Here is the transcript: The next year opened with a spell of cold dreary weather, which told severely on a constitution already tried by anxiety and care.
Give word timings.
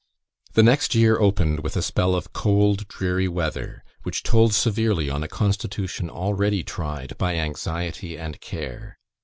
The 0.53 0.63
next 0.63 0.95
year 0.95 1.19
opened 1.19 1.59
with 1.59 1.77
a 1.77 1.83
spell 1.83 2.15
of 2.15 2.33
cold 2.33 2.87
dreary 2.87 3.27
weather, 3.27 3.83
which 4.01 4.23
told 4.23 4.51
severely 4.55 5.11
on 5.11 5.21
a 5.21 5.27
constitution 5.27 6.09
already 6.09 6.63
tried 6.63 7.15
by 7.19 7.35
anxiety 7.35 8.17
and 8.17 8.41
care. 8.41 8.97